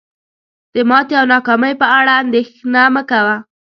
د 0.73 0.75
ماتي 0.89 1.13
او 1.21 1.25
ناکامی 1.33 1.73
په 1.81 1.87
اړه 1.97 2.13
اندیښنه 2.23 2.81
مه 2.93 3.01
کوه 3.09 3.35